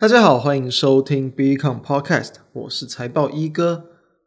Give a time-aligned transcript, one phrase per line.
[0.00, 3.86] 大家好，欢迎收听 Become Podcast，我是财报一哥。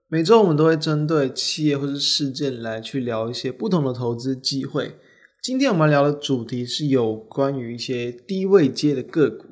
[0.09, 4.97] 每周我们都会针对企业或是事件来去聊一些不同的投资机会。
[5.41, 9.45] 今天我们聊的主题是有关于一些低位阶的个股。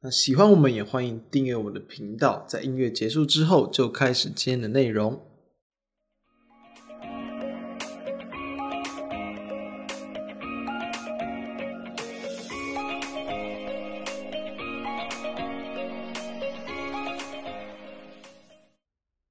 [0.00, 2.46] 那喜欢我们也欢迎订阅我的频道。
[2.48, 5.20] 在音乐结束之后，就开始今天的内容。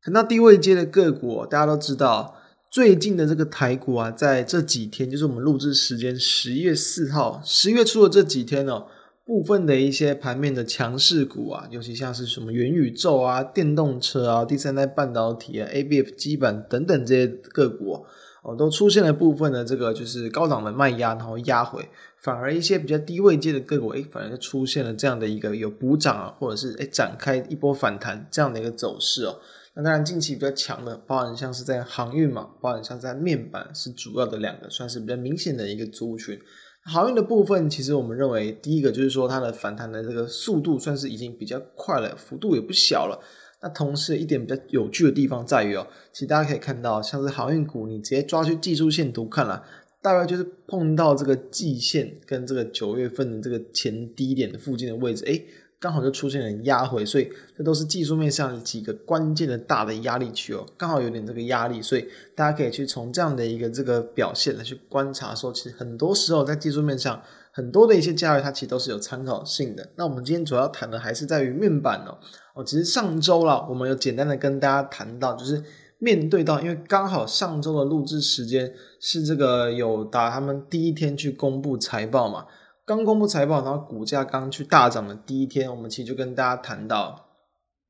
[0.05, 2.35] 谈到低位阶的个股，大家都知道，
[2.69, 8.85] 最近的这个台股啊，在这几天，就是我们录制时间十月四号，十月初的这几天哦，
[9.25, 18.05] 部分的一些盘面的强势股啊，尤其像是什么元宇宙啊、电动车啊、第三代半导体啊、ABF 基板等等这些个股
[18.43, 21.89] 哦，都出现了部分的这个就是高档的卖压，然后压回，
[22.21, 29.39] 反而一些比较低位阶的个股，诶，反而就出现了这样的一个有补涨啊，或者是诶展开一波反弹这样的一个走势哦。
[29.75, 36.39] 那当然，近期比较强的，包含像是在航运嘛，包含像在面板是主要的两个，算是比较明显的一个族群。
[36.85, 43.19] 航运的部分，其实我们认为，第一个就是说它的反弹的这个速度算是已经比较快了，幅度也不小了。
[43.61, 49.61] 那同时一点比较有趣的地方在于哦，其实大家可以看到，像是航运股，你直接抓去技术线图看了，
[50.01, 55.43] 大概就是碰到这个季线跟这个九月份的这个前低点的附近的位置，诶
[55.79, 67.21] 刚好就出现了压回，所以这都是技术面上几个关键的大的压力区哦，刚好有点这个压力，所以大家可以去从这样的一个这个表现来去观察，说其实很多时候在技术面上
[67.51, 69.87] 很多的一些价位它其实都是有参考性的。
[69.95, 72.17] 那我们今天主要谈的还是在于面板哦，
[72.55, 75.61] 哦，其实上周啦，我们有简单的跟大家谈到，就是
[75.99, 82.45] 面对到，因为刚好上周的录制时间是这个有打他们第一天去公布财报嘛。
[82.85, 87.29] 刚公布财报，然后股价刚去大涨的第一天，我们其实就跟大家谈到，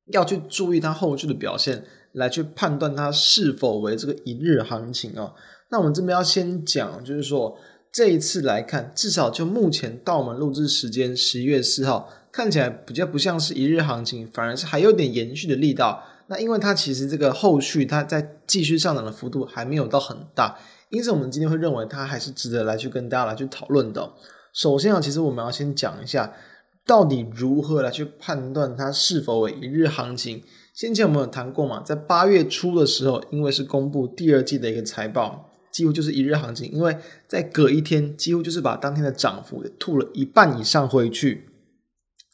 [0.05, 5.33] 要去注意它后续的表现，来去判断它是否为这个一日行情哦。
[5.69, 7.57] 那我们这边要先讲，就是说
[7.91, 16.01] 这一次来看，至少就目前到我们录制时间十一月四号，看起来比较不像是一日行情，反而是还有点延续的力道。
[16.27, 20.57] 那因为它其实这个后续它在继续上涨的幅度还没有到很大，
[20.87, 24.13] 因此我们今天会认为它还是值得来去跟大家来去讨论的。
[24.55, 26.33] 首先啊，其实我们要先讲一下，
[26.85, 30.41] 到底如何来去判断它是否为一日行情。
[30.73, 41.49] 先前我们有谈过嘛，在八月初的时候，因为是公布第二季的一个财报，几乎就是一日行情，因为在隔一天，几乎就是把当天的涨幅给吐了一半以上回去，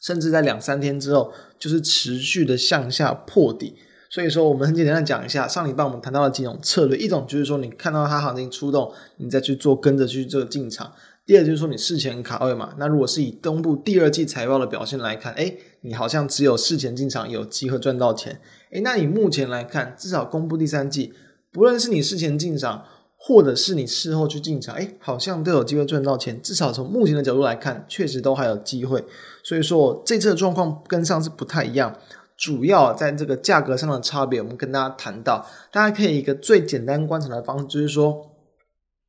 [0.00, 3.74] 甚至在两三天之后，就是持续的向下破底。
[4.10, 10.92] 所以说，我们很简单的讲一下，上礼拜我们谈到了几种策略，一种就是说，你看到它行情出动，你再去做跟着去做进场。
[11.24, 18.40] 第二就是说，你事前卡位嘛，那如果是以公布第二季财报的表现来看，诶，你好像只有事前进场有机会赚到钱，
[18.72, 21.12] 诶，那你目前来看，至少公布第三季，
[21.52, 22.84] 不论是你事前进场，
[23.16, 29.04] 或者是你事后去进场，诶，好像都有机会赚到钱，至少从目前的角度来看，确实都还有机会。
[29.44, 31.96] 所以说，这次的状况跟上次不太一样，
[32.36, 38.31] 主要在这个价格上的差别，我们跟大家谈到，大家可以一个最简单观察的方式，就是说。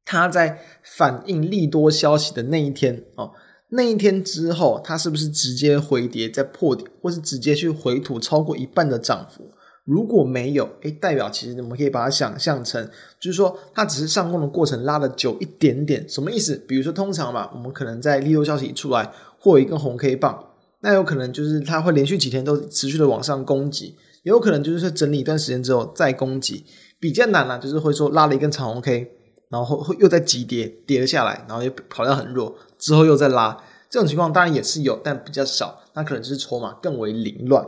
[0.06, 3.31] 它在反映利多消息的那一天哦，
[3.69, 9.52] 那一天之后，它是不是直接回跌再破底，或是直接去回吐超过一半的涨幅？
[9.86, 16.08] 如果没有，诶，代表其实我们可以把它想象成，就是说它只是上攻的过程拉得久一点点。
[16.08, 16.56] 什么意思？
[16.68, 26.66] 比如说通常嘛，我们可能在利多消息一出来，或一根红 K 棒，那有可能就是它会连续几天都持续的往上攻击，也有可能就是说整理一段时间之后再攻击。
[27.00, 29.12] 比较难啊，就是会说拉了一根长红 K。
[29.53, 33.56] 然后又再急跌，跌了下来，然后又跑量很弱，之后又再拉，
[33.88, 37.63] 这种情况当然也是有，但比较少，那可能就是筹码更为凌乱。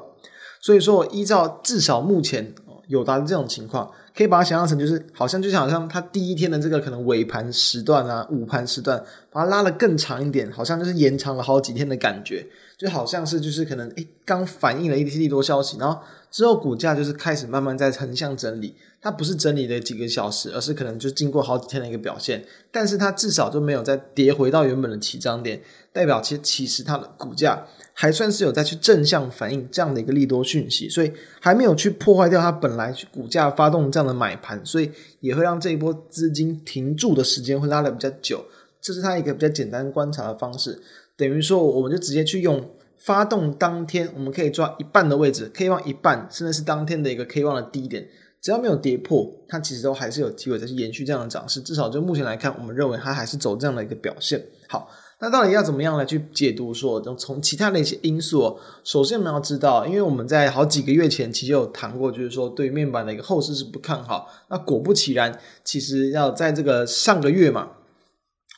[0.59, 2.56] 所以说，依照至少目前
[2.88, 12.47] 有达的这种情况，可以把它想象成就是，好像就像好像它第一天的这个可能尾盘时段啊，午盘时段，把它拉得更长一点，好像就是延长了好几天的感觉，
[12.79, 16.01] 就好像是就是可能诶刚反映了一些利多消息，然后。
[16.36, 22.44] 之后股价就是开始慢慢在横向整理，它不是整理的几个小时，而是可能就经过好几天的一个表现，
[22.74, 25.62] 但是它至少就没有再跌回到原本的起涨点，
[25.94, 31.10] 代表其实其实它的股价还算是有在去正向反映这样的一个利多讯息，所以
[31.40, 34.92] 还没有去破坏掉它本来股价发动这样的买盘，所以
[35.22, 38.44] 也会让这一波资金停住的时间会拉得比较久，
[38.82, 40.82] 这是它一个比较简单观察的方式，
[41.16, 42.70] 等于说我们就直接去用。
[43.06, 48.07] 发动当天，我们可以抓一半的位置，K 棒一半，甚至是当天的一个 K 棒的低点，
[48.42, 51.62] 只要没有跌破，它其实都还是有机会再去延续这样的涨势。
[51.62, 54.44] 至少就目前来看，我们认为它还是走这样的一个表现。
[54.68, 57.00] 好，那到底要怎么样来去解读说？
[57.04, 64.28] 说从其他的一些因素，首先我们要知道，因为我们在好几个月前其实有谈过，就是说对面板的一个后市是不看好。
[64.50, 67.69] 那果不其然，其实要在这个上个月嘛，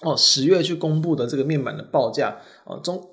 [0.06, 3.10] 哦，十月去公布的这个面板的报价，哦中。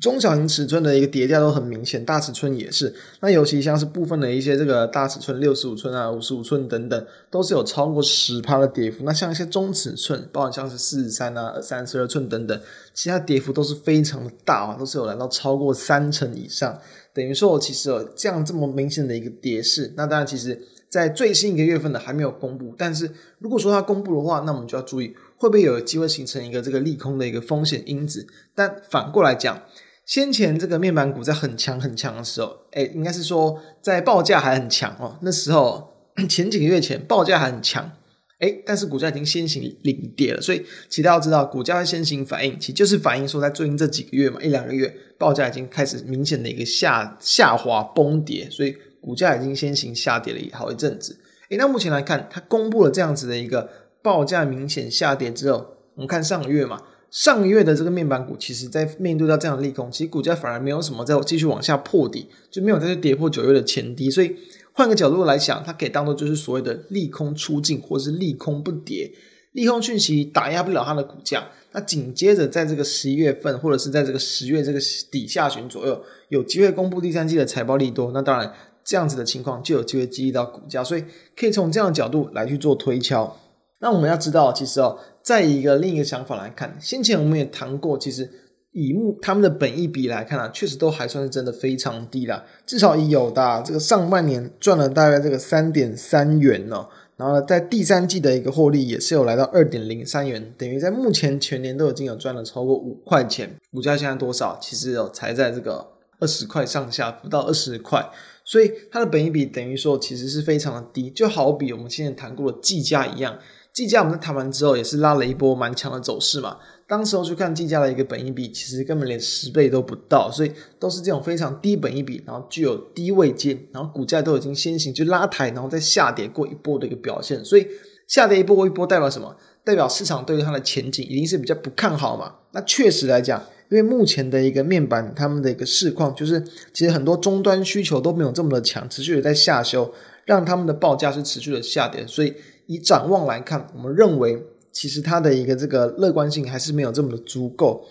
[0.00, 2.92] 中小型尺寸的一个叠加都很明显，大尺寸也是。
[3.20, 9.04] 那尤其像是部分的一些这个大尺寸，六十五寸啊、五十五寸等等，都是有超过十趴的跌幅。
[9.04, 12.60] 那像一些中尺寸，包括像是四十三啊、三十二寸等等，
[12.92, 16.76] 其他跌幅都是非常的大啊，都是有来到超过三成以上。
[17.12, 19.94] 等于说，我其实有这样这么明显的一个跌势。
[19.96, 23.08] 那当然，其实在最新一个月份的还没有公布，但是
[23.38, 25.14] 如果说它公布的话，那我们就要注意
[25.44, 28.26] 会不会有机会形成一个这个利空的一个风险因子。
[28.54, 29.62] 但反过来讲，
[30.06, 35.18] 先前这个面板股在很强很强的时候，哎，应该是说在报价还很强哦。
[35.20, 35.92] 那时候
[36.26, 37.92] 前几个月前报价还很强，
[38.38, 40.40] 哎，但是股价已经先行领跌了。
[40.40, 51.20] 所以其实要知道，股价会先行反应，其实就是反映说在最近这几个月嘛，一两个月报价已经开始明显的一个下下滑崩跌，所以股价已经先行下跌了好一阵子。
[51.50, 53.68] 哎，那目前来看，它公布了这样子的一个
[54.04, 56.82] 报价明显下跌之后，我们看上个月嘛。
[57.10, 64.10] 上个月的这个面板股，其实在面对到这样的利空，其实股价反而没有什么再继续往下破底，就没有再去跌破九月的前低。
[64.10, 64.36] 所以
[64.72, 69.12] 换个角度来讲，它可以当做就是所谓的利空出尽，或是利空不跌，
[69.52, 71.46] 利空讯息打压不了它的股价。
[71.70, 74.80] 那紧接着在这个十一月份，或者是在这个十月这个
[75.12, 78.52] 底下旬左右，有机会公布第三季的财报利多，那当然
[78.84, 80.82] 这样子的情况就有机会激励到股价。
[80.82, 81.04] 所以
[81.36, 83.36] 可以从这样的角度来去做推敲。
[83.80, 84.98] 那我们要知道，其实哦。
[85.24, 88.30] 再一个另一个想法来看，先前我们也谈过，其实
[88.72, 92.44] 以目他们的本益比来看啊，确实都还算是真的非常低啦。
[92.66, 96.86] 至少以友达这个上半年赚了大概这个三点三元哦，
[97.16, 103.56] 然后呢，在第三季的一个获利也是有来到二点零三元，等于在目前全年都已经有赚了超过五块钱。
[103.72, 104.58] 股价现在多少？
[104.60, 105.86] 其实有才在这个
[106.18, 108.06] 二十块上下，不到二十块，
[108.44, 113.38] 所以它的本益比等于说其实是非常的低，就好比我们现在谈过的技嘉一样。
[113.74, 116.58] 技嘉我们在谈完之后也是拉了一波蛮强的走势嘛。
[116.86, 127.44] 当时候去看技嘉的一个本益比，其实根本连十倍都不到，所以都是这种非常低本益比，然后具有低位阶，然后股价都已经先行去拉抬，然后再下跌过一波的一个表现。
[127.44, 127.66] 所以
[128.06, 129.34] 下跌一波一波代表什么？
[129.64, 132.32] 代表市场对于它的前景一定是比较不看好嘛。
[132.52, 136.40] 那确实来讲，因为目前的一个面板，他们的一个市况就是
[136.72, 139.92] 其实很多终端需求都没有这么的强，持续的在下修，
[140.26, 142.32] 让他们的报价是持续的下跌，所以。
[142.66, 147.84] 以展望来看，我们认为其实它的一个这个乐观性还是没有这么的足够，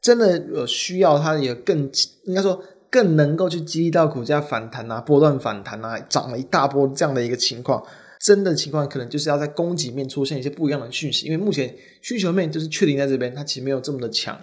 [0.00, 1.90] 真的有需要它也更
[2.24, 7.84] 应该说更能够去激励到股价反弹啊，波段反弹啊，涨了一大波这样的一个情况，
[8.20, 14.38] 真的情况可能就是要在供给面出现一些不一样的讯息，因为目前需求面就是确定在这边，它其实没有这么的强。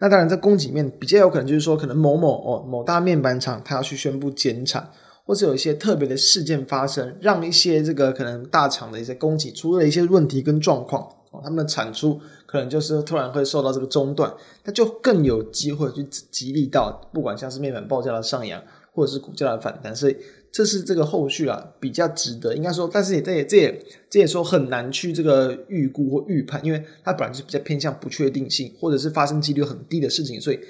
[0.00, 4.90] 那当然在供给面比较有可能就是说，可能某某哦某大面板厂它要去宣布减产。
[5.24, 14.32] 或是有一些特别的事件发生，让一些这个可能大厂的一些供给出了一些问题跟状况，哦，他们的产出可能就是突然会受到这个中断，
[14.64, 20.16] 那就更有机会去激励到，不管像是面板报价的上扬，或者是股价的反弹，所以
[20.52, 30.60] 这是这个后续啊比较值得，应该说，但是也这也这也这也说很难去这个预估或预判，因为它本来就是比较偏向不确定性，或者是发生几率很低的事情，所以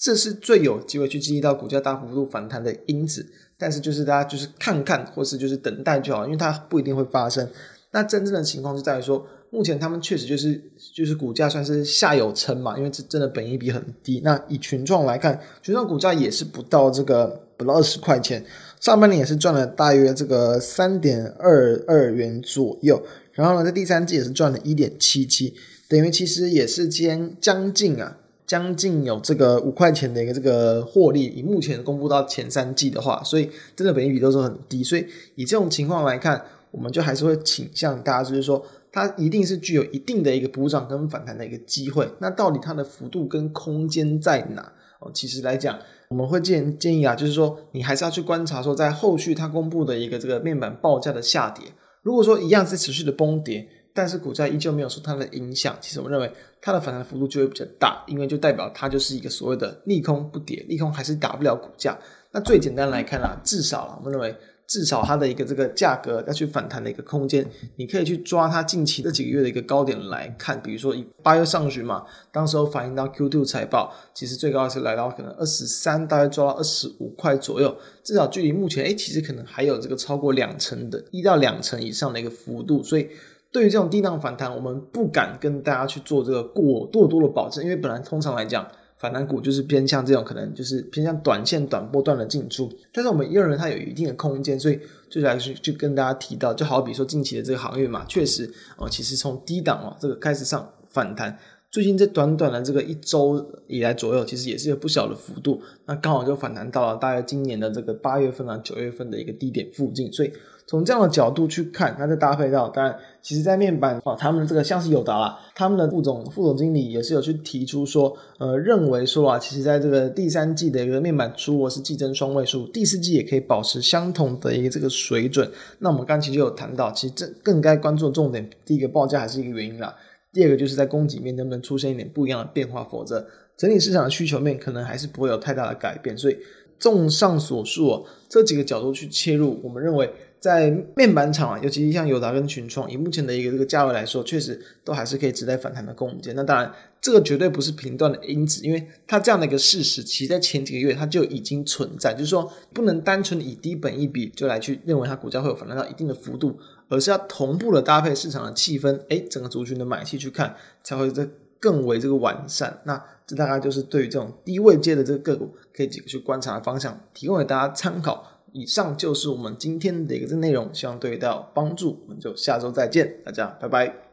[0.00, 3.26] 这是最有机会去激励到股价大幅度反弹的因子。
[3.58, 7.46] 但是就是大家就是看看，或是就是等待就好，因为它不一定会发生。
[7.90, 10.58] 那真正的情况是在于说，目前他们确实就是
[10.94, 14.22] 就是股价算是下有撑嘛，因为这真的本益比很低。
[14.24, 18.42] 那以群创来看，群创股价也是不到这个不到二十块钱，
[18.80, 25.52] 上半年也是赚了大约这个三点二二元左右，然后呢，在第三季也是赚了一点七七，
[25.86, 28.16] 等于其实也是将将近啊。
[28.50, 42.10] 将近有这个五块钱的一个这个获利，以目前公布到前三季的话，所以真的本益比都是很低，所以以这种情况来看，我们就还是会倾向大家就是说，它一定是具有一定的一个补涨跟反弹的一个机会。
[42.18, 44.72] 那到底它的幅度跟空间在哪？
[44.98, 45.78] 哦，其实来讲，
[46.08, 51.66] 我们会建建议啊，就是说你还是要去观察说，在后续它公布的一个这个面板报价的下跌，
[52.02, 53.68] 如果说一样是持续的崩跌。
[53.92, 61.98] 但是股价依旧没有受它的影响，其实我们认为它的反弹幅度就会比较大，因为就代表它就是一个所谓的利空不跌，利空还是打不了股价。
[62.32, 64.32] 那最简单来看啊，至少，我们认为
[64.68, 67.44] 至少它的一个这个价格要去反弹的一个空间，
[67.74, 83.08] 你可以去抓它近期这几个月的一个高点来看，比如说以八月上旬嘛，当时候反映到 Q2 财报，其实最高是来到可能二十三，大概抓到二十五块左右，至少距离目前诶其实可能还有这个超过两成的一到两成以上的一个幅度，所以。
[83.52, 88.66] 对于这种低档反弹，我们不敢跟大家去做这个过多多的保证，因为本来通常来讲，
[88.96, 94.78] 反弹股就是偏向这种可能就是偏向短线短波段的进出，但是我们也认为它有一定的空间，所以
[95.08, 101.38] 就来去去跟大家提到，就好比说近期的这个航运嘛，确实哦，其实从低档哦这个开始上反弹。
[101.72, 110.32] 最近这短短的这个一周以来左右，其实也是有不小的幅度，那刚好就反弹到了大概今年的这个八月份啊九月份的一个低点附近，所以
[110.70, 125.50] 从这样的角度去看，那再搭配到，当然，其实在面板啊，他们的这个像是友达啦，他们的副总副总经理也是有去提出说，呃，认为说啊，其实在这个第三季的一个面板出货是季增双位数，第四季也可以保持相同的一个这个水准。
[125.80, 129.92] 那我们刚才就有谈到，其实这更该关注的重点，第一个报价还是一个原因啦。
[130.32, 136.16] 第二个就是在供给面能不能出现一点不一样的变化，否则整体市场的需求面可能还是不会有太大的改变。
[136.16, 136.36] 所以，
[136.78, 140.08] 综上所述哦，这几个角度去切入，我们认为
[140.40, 146.34] 在面板厂啊，尤其是像友达跟群创，以目前的一个这个价位来说，确实都还是可以值得反弹的空间。
[146.34, 156.58] 那当然，这个绝对不是频段的因子，因为它这样的一个事实，其实在前几个月它就已经存在，就是说不能单纯以低本一比就来去认为它股价会有反弹到一定的幅度。
[156.88, 161.24] 而是要同步的搭配市场的气氛，诶，整个族群的买气去看，才会这
[161.60, 162.80] 更为这个完善。
[162.82, 168.39] 那这大概就是对于这种低位阶的这个个股，可以几个去观察的方向，提供给大家参考。
[168.52, 172.00] 以上就是我们今天的一个内容，希望对大家有帮助。
[172.06, 174.09] 我们就下周再见，大家拜拜。